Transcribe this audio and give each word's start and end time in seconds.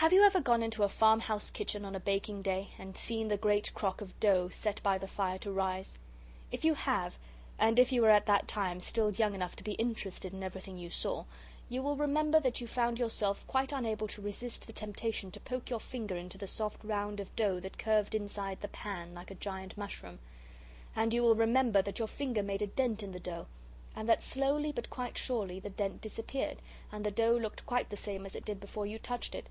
Have 0.00 0.12
you 0.12 0.22
ever 0.24 0.40
gone 0.40 0.62
into 0.62 0.84
a 0.84 0.88
farmhouse 0.88 1.50
kitchen 1.50 1.84
on 1.84 1.96
a 1.96 2.00
baking 2.00 2.42
day, 2.42 2.68
and 2.78 2.96
seen 2.96 3.26
the 3.26 3.36
great 3.36 3.74
crock 3.74 4.00
of 4.00 4.18
dough 4.20 4.48
set 4.48 4.80
by 4.84 4.96
the 4.96 5.08
fire 5.08 5.38
to 5.38 5.50
rise? 5.50 5.98
If 6.52 6.64
you 6.64 6.74
have, 6.74 7.18
and 7.58 7.80
if 7.80 7.90
you 7.90 8.02
were 8.02 8.10
at 8.10 8.24
that 8.26 8.46
time 8.46 8.78
still 8.78 9.10
young 9.10 9.34
enough 9.34 9.56
to 9.56 9.64
be 9.64 9.72
interested 9.72 10.32
in 10.32 10.44
everything 10.44 10.78
you 10.78 10.88
saw, 10.88 11.24
you 11.68 11.82
will 11.82 11.96
remember 11.96 12.38
that 12.38 12.60
you 12.60 12.68
found 12.68 13.00
yourself 13.00 13.44
quite 13.48 13.72
unable 13.72 14.06
to 14.06 14.22
resist 14.22 14.68
the 14.68 14.72
temptation 14.72 15.32
to 15.32 15.40
poke 15.40 15.68
your 15.68 15.80
finger 15.80 16.14
into 16.14 16.38
the 16.38 16.46
soft 16.46 16.84
round 16.84 17.18
of 17.18 17.34
dough 17.34 17.58
that 17.58 17.76
curved 17.76 18.14
inside 18.14 18.60
the 18.60 18.68
pan 18.68 19.12
like 19.14 19.32
a 19.32 19.42
giant 19.42 19.76
mushroom. 19.76 20.20
And 20.94 21.12
you 21.12 21.22
will 21.24 21.34
remember 21.34 21.82
that 21.82 21.98
your 21.98 22.08
finger 22.08 22.44
made 22.44 22.62
a 22.62 22.68
dent 22.68 23.02
in 23.02 23.10
the 23.10 23.18
dough, 23.20 23.48
and 23.96 24.08
that 24.08 24.22
slowly, 24.22 24.70
but 24.70 24.90
quite 24.90 25.18
surely, 25.18 25.58
the 25.58 25.70
dent 25.70 26.00
disappeared, 26.00 26.58
and 26.92 27.04
the 27.04 27.10
dough 27.10 27.36
looked 27.36 27.66
quite 27.66 27.90
the 27.90 27.96
same 27.96 28.24
as 28.26 28.36
it 28.36 28.44
did 28.44 28.60
before 28.60 28.86
you 28.86 29.00
touched 29.00 29.34
it. 29.34 29.48